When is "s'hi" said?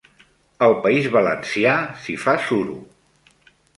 2.07-2.17